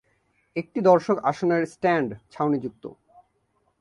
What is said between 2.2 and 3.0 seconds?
ছাউনীযুক্ত।